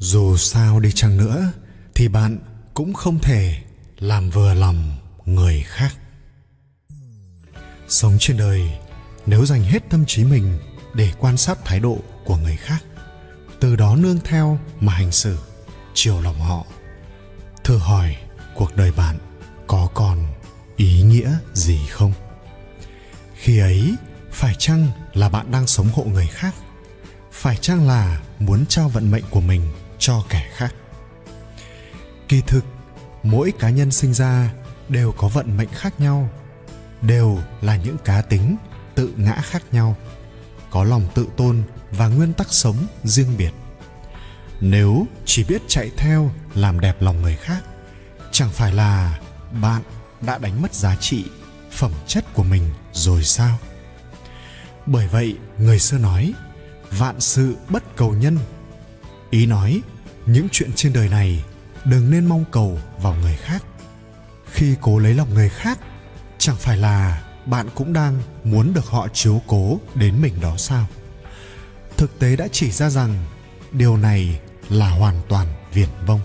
[0.00, 1.52] dù sao đi chăng nữa,
[1.94, 2.38] thì bạn
[2.74, 3.62] cũng không thể
[3.98, 5.94] làm vừa lòng người khác.
[7.88, 8.78] Sống trên đời,
[9.26, 10.58] nếu dành hết tâm trí mình
[10.94, 12.84] để quan sát thái độ của người khác,
[13.60, 15.38] từ đó nương theo mà hành xử,
[15.94, 16.66] chiều lòng họ.
[17.64, 18.16] Thử hỏi
[18.54, 19.18] cuộc đời bạn
[19.66, 20.26] có còn
[20.76, 22.12] ý nghĩa gì không?
[23.34, 23.94] Khi ấy,
[24.32, 26.54] phải chăng là bạn đang sống hộ người khác?
[27.32, 30.74] Phải chăng là muốn trao vận mệnh của mình cho kẻ khác.
[32.28, 32.64] Kỳ thực,
[33.22, 34.52] mỗi cá nhân sinh ra
[34.88, 36.28] đều có vận mệnh khác nhau,
[37.02, 38.56] đều là những cá tính
[38.94, 39.96] tự ngã khác nhau,
[40.70, 43.52] có lòng tự tôn và nguyên tắc sống riêng biệt.
[44.60, 47.64] Nếu chỉ biết chạy theo làm đẹp lòng người khác,
[48.32, 49.18] chẳng phải là
[49.62, 49.82] bạn
[50.20, 51.24] đã đánh mất giá trị,
[51.70, 53.58] phẩm chất của mình rồi sao?
[54.86, 56.34] Bởi vậy, người xưa nói,
[56.90, 58.38] vạn sự bất cầu nhân
[59.30, 59.80] ý nói,
[60.26, 61.44] những chuyện trên đời này
[61.84, 63.64] đừng nên mong cầu vào người khác.
[64.52, 65.78] Khi cố lấy lòng người khác,
[66.38, 70.86] chẳng phải là bạn cũng đang muốn được họ chiếu cố đến mình đó sao?
[71.96, 73.24] Thực tế đã chỉ ra rằng
[73.72, 76.20] điều này là hoàn toàn viển vông.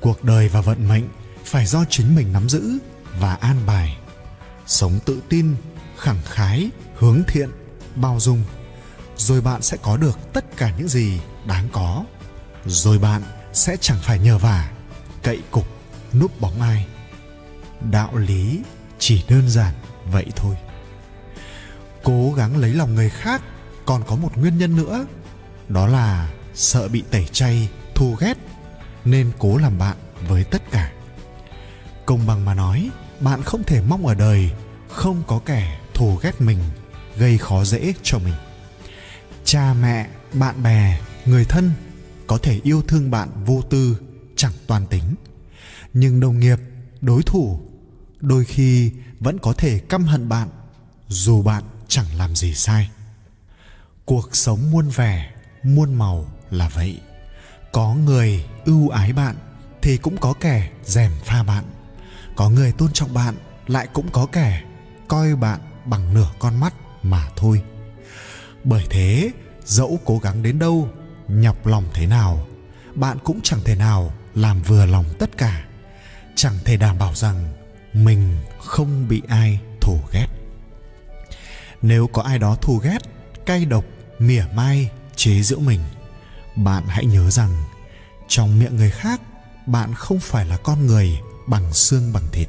[0.00, 1.08] Cuộc đời và vận mệnh
[1.44, 2.78] phải do chính mình nắm giữ
[3.20, 3.96] và an bài.
[4.66, 5.56] Sống tự tin,
[5.98, 7.50] khẳng khái, hướng thiện,
[7.94, 8.42] bao dung.
[9.16, 12.04] Rồi bạn sẽ có được tất cả những gì đáng có.
[12.66, 14.70] Rồi bạn sẽ chẳng phải nhờ vả,
[15.22, 15.66] cậy cục,
[16.12, 16.86] núp bóng ai.
[17.90, 18.60] Đạo lý
[18.98, 20.56] chỉ đơn giản vậy thôi.
[22.02, 23.42] Cố gắng lấy lòng người khác
[23.86, 25.06] còn có một nguyên nhân nữa,
[25.68, 28.34] đó là sợ bị tẩy chay, thù ghét,
[29.04, 29.96] nên cố làm bạn
[30.28, 30.92] với tất cả.
[32.06, 34.50] Công bằng mà nói, bạn không thể mong ở đời
[34.88, 36.58] không có kẻ thù ghét mình,
[37.16, 38.34] gây khó dễ cho mình.
[39.44, 41.70] Cha mẹ, bạn bè người thân
[42.26, 43.98] có thể yêu thương bạn vô tư,
[44.36, 45.14] chẳng toàn tính.
[45.92, 46.58] Nhưng đồng nghiệp,
[47.00, 47.60] đối thủ,
[48.20, 50.48] đôi khi vẫn có thể căm hận bạn,
[51.08, 52.90] dù bạn chẳng làm gì sai.
[54.04, 57.00] Cuộc sống muôn vẻ, muôn màu là vậy.
[57.72, 59.36] Có người ưu ái bạn
[59.82, 61.64] thì cũng có kẻ rèm pha bạn.
[62.36, 63.34] Có người tôn trọng bạn
[63.66, 64.62] lại cũng có kẻ
[65.08, 67.62] coi bạn bằng nửa con mắt mà thôi.
[68.64, 69.30] Bởi thế,
[69.64, 70.88] dẫu cố gắng đến đâu
[71.28, 72.46] nhọc lòng thế nào,
[72.94, 75.64] bạn cũng chẳng thể nào làm vừa lòng tất cả.
[76.36, 77.52] Chẳng thể đảm bảo rằng
[77.92, 80.26] mình không bị ai thù ghét.
[81.82, 82.98] Nếu có ai đó thù ghét,
[83.46, 83.84] cay độc,
[84.18, 85.80] mỉa mai, chế giễu mình,
[86.56, 87.64] bạn hãy nhớ rằng
[88.28, 89.20] trong miệng người khác,
[89.66, 92.48] bạn không phải là con người bằng xương bằng thịt.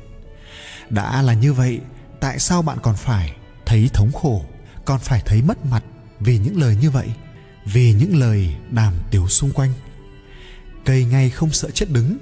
[0.89, 1.79] Đã là như vậy,
[2.19, 3.35] tại sao bạn còn phải
[3.65, 4.45] thấy thống khổ,
[4.85, 5.83] còn phải thấy mất mặt
[6.19, 7.07] vì những lời như vậy?
[7.65, 9.73] Vì những lời đàm tiếu xung quanh.
[10.85, 12.17] Cây ngay không sợ chết đứng,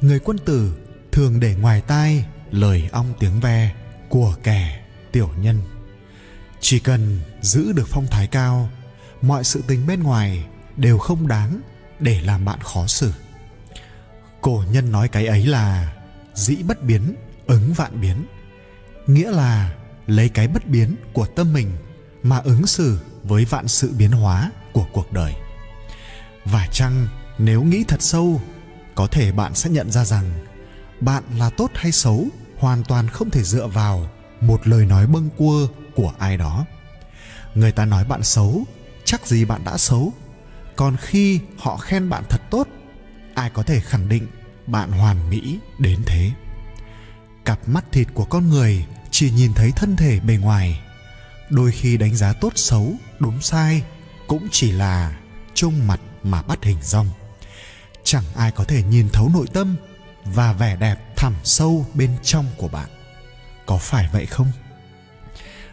[0.00, 0.76] người quân tử
[1.12, 3.74] thường để ngoài tai lời ong tiếng ve
[4.08, 5.62] của kẻ tiểu nhân.
[6.60, 8.70] Chỉ cần giữ được phong thái cao,
[9.22, 11.60] mọi sự tình bên ngoài đều không đáng
[12.00, 13.12] để làm bạn khó xử.
[14.40, 15.96] Cổ nhân nói cái ấy là
[16.34, 17.14] dĩ bất biến,
[17.46, 18.26] ứng vạn biến.
[19.06, 19.74] Nghĩa là
[20.06, 21.70] lấy cái bất biến của tâm mình
[22.22, 25.34] mà ứng xử với vạn sự biến hóa của cuộc đời.
[26.44, 27.06] Và chăng
[27.38, 28.40] nếu nghĩ thật sâu,
[28.94, 30.24] có thể bạn sẽ nhận ra rằng
[31.00, 32.26] bạn là tốt hay xấu
[32.58, 36.64] hoàn toàn không thể dựa vào một lời nói bâng quơ của ai đó.
[37.54, 38.64] Người ta nói bạn xấu,
[39.04, 40.12] chắc gì bạn đã xấu.
[40.76, 42.68] Còn khi họ khen bạn thật tốt,
[43.34, 44.26] ai có thể khẳng định
[44.66, 46.30] bạn hoàn mỹ đến thế?
[47.44, 50.80] Cặp mắt thịt của con người chỉ nhìn thấy thân thể bề ngoài,
[51.50, 53.82] đôi khi đánh giá tốt xấu đúng sai
[54.28, 55.18] cũng chỉ là
[55.54, 57.08] trông mặt mà bắt hình rong
[58.08, 59.76] chẳng ai có thể nhìn thấu nội tâm
[60.24, 62.88] và vẻ đẹp thẳm sâu bên trong của bạn.
[63.66, 64.52] Có phải vậy không?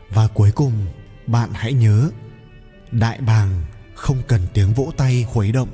[0.09, 0.85] Và cuối cùng,
[1.27, 2.09] bạn hãy nhớ,
[2.91, 3.63] đại bàng
[3.95, 5.69] không cần tiếng vỗ tay khuấy động,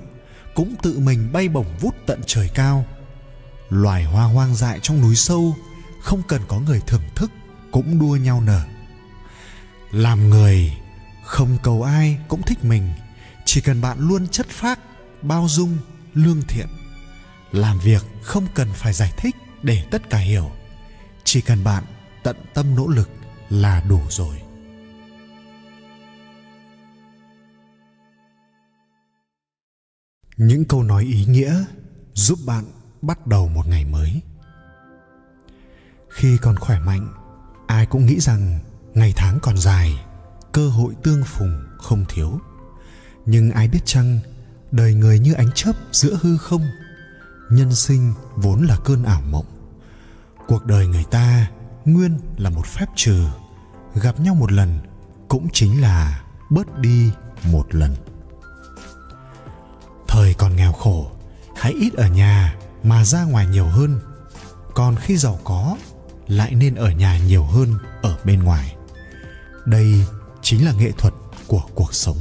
[0.55, 2.85] cũng tự mình bay bổng vút tận trời cao.
[3.69, 5.55] Loài hoa hoang dại trong núi sâu
[6.01, 7.31] không cần có người thưởng thức
[7.71, 8.61] cũng đua nhau nở.
[9.91, 10.77] Làm người
[11.31, 12.93] không cầu ai cũng thích mình.
[13.45, 14.79] Chỉ cần bạn luôn chất phác,
[15.21, 15.77] bao dung,
[16.13, 16.67] lương thiện.
[17.51, 20.51] Làm việc không cần phải giải thích để tất cả hiểu.
[21.23, 21.83] Chỉ cần bạn
[22.23, 23.09] tận tâm nỗ lực
[23.49, 24.41] là đủ rồi.
[30.37, 31.63] Những câu nói ý nghĩa
[32.13, 32.65] giúp bạn
[33.01, 34.21] bắt đầu một ngày mới.
[36.09, 37.13] Khi còn khỏe mạnh,
[37.67, 38.59] ai cũng nghĩ rằng
[38.93, 40.10] ngày tháng còn dài
[40.51, 42.39] cơ hội tương phùng không thiếu.
[43.25, 44.19] Nhưng ai biết chăng,
[44.71, 46.67] đời người như ánh chớp giữa hư không,
[47.49, 49.45] nhân sinh vốn là cơn ảo mộng.
[50.47, 51.47] Cuộc đời người ta
[51.85, 53.25] nguyên là một phép trừ,
[53.95, 54.79] gặp nhau một lần
[55.27, 57.11] cũng chính là bớt đi
[57.43, 57.95] một lần.
[60.07, 61.11] Thời còn nghèo khổ,
[61.55, 63.99] hãy ít ở nhà mà ra ngoài nhiều hơn.
[64.73, 65.77] Còn khi giàu có,
[66.27, 68.75] lại nên ở nhà nhiều hơn ở bên ngoài.
[69.65, 70.05] Đây
[70.51, 71.13] chính là nghệ thuật
[71.47, 72.17] của cuộc sống.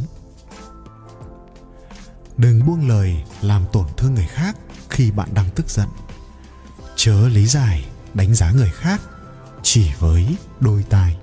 [2.36, 4.56] Đừng buông lời làm tổn thương người khác
[4.90, 5.88] khi bạn đang tức giận.
[6.96, 7.84] Chớ lý giải,
[8.14, 9.00] đánh giá người khác
[9.62, 11.16] chỉ với đôi tai.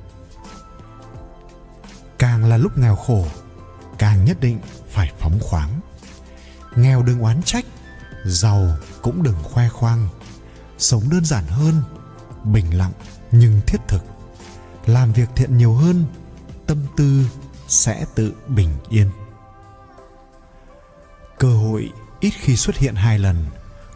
[2.20, 3.28] Càng là lúc nghèo khổ,
[3.98, 4.60] càng nhất định
[4.90, 5.80] phải phóng khoáng.
[6.76, 7.66] Nghèo đừng oán trách,
[8.26, 10.10] giàu cũng đừng khoe khoang.
[10.78, 11.82] Sống đơn giản hơn,
[12.44, 12.94] bình lặng
[13.32, 14.04] nhưng thiết thực.
[14.86, 16.06] Làm việc thiện nhiều hơn
[16.68, 17.26] tâm tư
[17.68, 19.10] sẽ tự bình yên.
[21.40, 23.46] Cơ hội ít khi xuất hiện hai lần,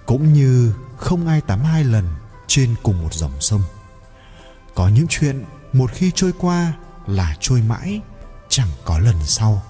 [0.06, 2.06] cũng như không ai tắm hai lần
[2.48, 3.62] trên cùng một dòng sông.
[4.76, 6.74] Có những chuyện một khi trôi qua
[7.08, 8.02] là trôi mãi,
[8.50, 9.64] chẳng có lần sau.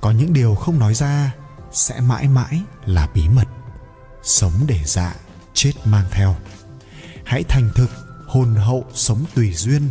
[0.00, 1.34] Có những điều không nói ra
[1.72, 3.48] sẽ mãi mãi là bí mật.
[4.22, 5.14] Sống để dạ
[5.54, 6.36] chết mang theo.
[7.24, 7.90] Hãy thành thực,
[8.26, 9.88] hồn hậu sống tùy duyên,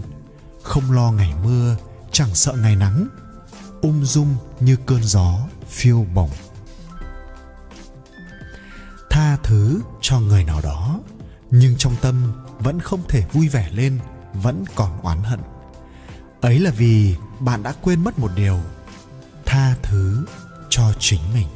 [0.64, 1.76] không lo ngày mưa
[2.12, 3.08] chẳng sợ ngày nắng,
[3.82, 6.30] ung dung như cơn gió phiêu bổng.
[9.10, 11.00] Tha thứ cho người nào đó,
[11.52, 14.00] nhưng trong tâm vẫn không thể vui vẻ lên,
[14.34, 15.40] vẫn còn oán hận.
[16.42, 18.60] Ấy là vì bạn đã quên mất một điều,
[19.46, 20.26] tha thứ
[20.70, 21.48] cho chính mình.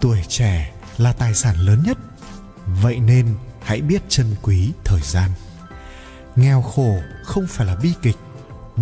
[0.00, 1.98] Tuổi trẻ là tài sản lớn nhất,
[2.66, 5.30] vậy nên hãy biết trân quý thời gian.
[6.36, 8.16] Nghèo khổ không phải là bi kịch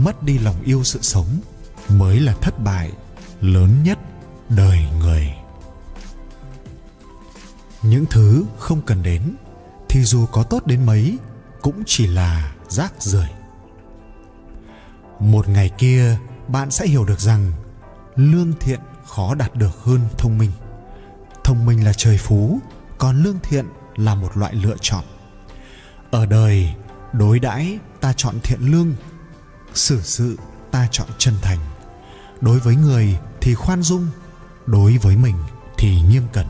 [0.04, 1.26] mất đi lòng yêu sự sống
[1.88, 2.92] mới là thất bại
[3.40, 3.98] lớn nhất
[4.48, 5.34] đời người.
[7.82, 9.22] Những thứ không cần đến
[9.88, 11.18] thì dù có tốt đến mấy
[11.62, 13.28] cũng chỉ là rác rưởi.
[15.20, 17.52] Một ngày kia, bạn sẽ hiểu được rằng
[18.16, 20.50] lương thiện khó đạt được hơn thông minh.
[21.44, 22.60] Thông minh là trời phú,
[22.98, 23.66] còn lương thiện
[23.96, 25.04] là một loại lựa chọn.
[26.10, 26.74] Ở đời,
[27.12, 28.94] đối đãi ta chọn thiện lương
[29.76, 30.38] xử sự,
[30.70, 31.58] ta chọn chân thành.
[32.40, 34.08] Đối với người thì khoan dung,
[34.66, 35.36] đối với mình
[35.78, 36.46] thì nghiêm cẩn.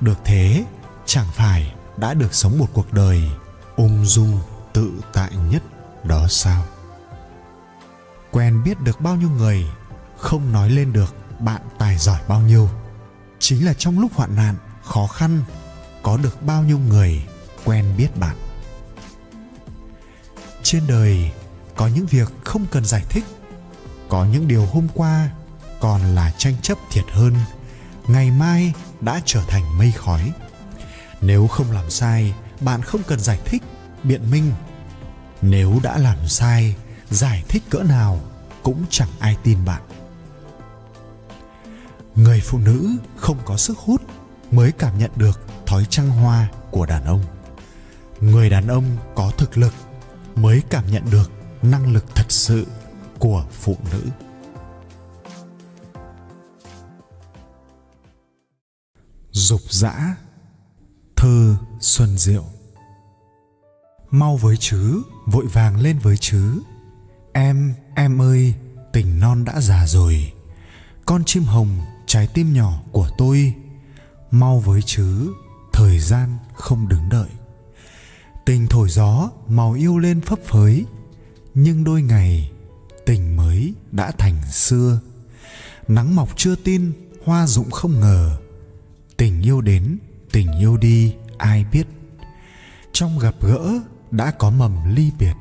[0.00, 0.64] Được thế,
[1.06, 3.30] chẳng phải đã được sống một cuộc đời
[3.76, 4.40] ung dung,
[4.72, 5.62] tự tại nhất
[6.04, 6.64] đó sao?
[8.30, 9.66] Quen biết được bao nhiêu người,
[10.18, 12.68] không nói lên được bạn tài giỏi bao nhiêu.
[13.38, 14.54] Chính là trong lúc hoạn nạn,
[14.84, 15.42] khó khăn,
[16.02, 17.26] có được bao nhiêu người
[17.64, 18.36] quen biết bạn.
[20.62, 21.32] Trên đời
[21.76, 23.24] có những việc không cần giải thích.
[24.08, 25.30] Có những điều hôm qua
[25.80, 27.34] còn là tranh chấp thiệt hơn,
[28.06, 30.32] ngày mai đã trở thành mây khói.
[31.20, 33.62] Nếu không làm sai, bạn không cần giải thích,
[34.02, 34.52] biện minh.
[35.42, 36.74] Nếu đã làm sai,
[37.10, 38.20] giải thích cỡ nào
[38.62, 39.82] cũng chẳng ai tin bạn.
[42.14, 44.02] Người phụ nữ không có sức hút
[44.50, 47.20] mới cảm nhận được thói trăng hoa của đàn ông.
[48.20, 48.84] Người đàn ông
[49.14, 49.74] có thực lực
[50.36, 51.30] mới cảm nhận được
[51.64, 52.66] năng lực thật sự
[53.18, 54.02] của phụ nữ.
[59.30, 60.16] Dục dã,
[61.16, 62.44] thơ xuân diệu.
[64.10, 66.62] Mau với chứ, vội vàng lên với chứ.
[67.32, 68.54] Em em ơi,
[68.92, 70.32] tình non đã già rồi.
[71.06, 71.68] Con chim hồng,
[72.06, 73.54] trái tim nhỏ của tôi.
[74.30, 75.32] Mau với chứ,
[75.72, 77.28] thời gian không đứng đợi.
[78.44, 80.86] Tình thổi gió màu yêu lên phấp phới
[81.54, 82.50] nhưng đôi ngày,
[83.06, 85.00] tình mới đã thành xưa.
[85.88, 86.92] Nắng mọc chưa tin,
[87.24, 88.36] hoa rụng không ngờ.
[89.16, 89.98] Tình yêu đến,
[90.32, 91.86] tình yêu đi, ai biết?
[92.92, 93.80] Trong gặp gỡ
[94.10, 95.34] đã có mầm ly biệt.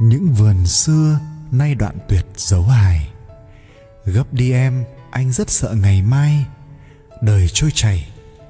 [0.00, 1.18] Những vườn xưa
[1.50, 3.08] nay đoạn tuyệt dấu hài.
[4.04, 6.46] Gấp đi em, anh rất sợ ngày mai.
[7.22, 8.08] Đời trôi chảy,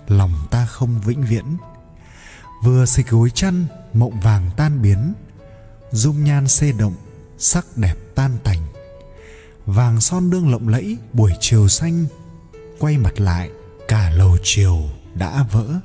[0.08, 1.56] lòng ta không vĩnh viễn.
[2.62, 5.14] Vừa xịch gối chăn, mộng vàng tan biến
[5.94, 6.94] dung nhan xê động,
[7.38, 8.60] sắc đẹp tan tành.
[9.66, 12.06] Vàng son đương lộng lẫy, buổi chiều xanh,
[12.78, 13.50] quay mặt lại,
[13.88, 14.82] cả lầu chiều
[15.14, 15.80] đã vỡ.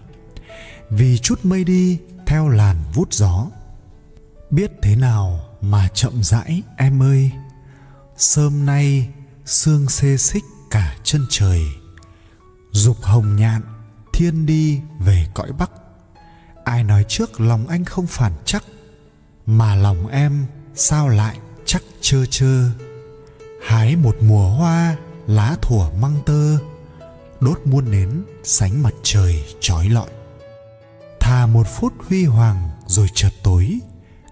[0.90, 3.48] Vì chút mây đi, theo làn vút gió.
[4.50, 7.32] Biết thế nào mà chậm rãi, em ơi?
[8.18, 9.10] Sớm nay,
[9.46, 11.62] sương xê xích cả chân trời.
[12.72, 13.62] Dục hồng nhạn,
[14.14, 15.72] thiên đi về cõi bắc.
[16.64, 18.64] Ai nói trước lòng anh không phản chắc?
[19.50, 22.70] Mà lòng em sao lại chắc chơ chơ?
[23.64, 26.58] Hái một mùa hoa, lá thủa măng tơ,
[27.40, 30.10] đốt muôn nến sánh mặt trời trói lọi.
[31.20, 33.80] Thà một phút huy hoàng rồi chợt tối,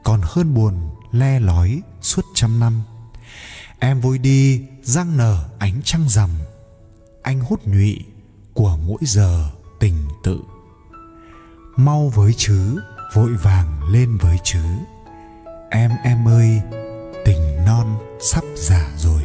[0.04, 2.84] còn hơn buồn le lói suốt trăm năm.
[3.80, 6.30] Em vui đi, răng nở, ánh trăng rằm,
[7.22, 8.06] anh hút nhụy
[8.54, 10.40] của mỗi giờ tình tự.
[11.76, 12.80] Mau với chứ,
[13.14, 14.60] vội vàng lên với chứ
[15.70, 16.62] em em ơi
[17.26, 19.17] tình non sắp già rồi.